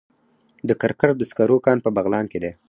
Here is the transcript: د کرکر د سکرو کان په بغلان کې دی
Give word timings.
د 0.67 0.69
کرکر 0.81 1.09
د 1.17 1.21
سکرو 1.29 1.57
کان 1.65 1.77
په 1.83 1.89
بغلان 1.95 2.25
کې 2.31 2.39
دی 2.43 2.51